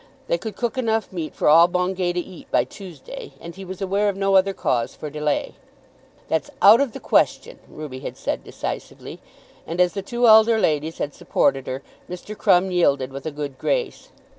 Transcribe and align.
They 0.25 0.39
could 0.39 0.55
cook 0.55 0.79
enough 0.79 1.13
meat 1.13 1.35
for 1.35 1.47
all 1.47 1.67
Bungay 1.67 2.13
to 2.13 2.19
eat 2.19 2.49
by 2.49 2.63
Tuesday, 2.63 3.33
and 3.39 3.53
he 3.53 3.63
was 3.63 3.83
aware 3.83 4.09
of 4.09 4.17
no 4.17 4.35
other 4.35 4.51
cause 4.51 4.95
for 4.95 5.11
delay. 5.11 5.53
"That's 6.27 6.49
out 6.59 6.81
of 6.81 6.93
the 6.93 6.99
question," 6.99 7.59
Ruby 7.67 7.99
had 7.99 8.17
said 8.17 8.43
decisively, 8.43 9.19
and 9.67 9.79
as 9.79 9.93
the 9.93 10.01
two 10.01 10.25
elder 10.25 10.57
ladies 10.57 10.97
had 10.97 11.13
supported 11.13 11.67
her 11.67 11.83
Mr. 12.09 12.35
Crumb 12.35 12.71
yielded 12.71 13.13
with 13.13 13.27
a 13.27 13.31
good 13.31 13.59
grace. 13.59 14.09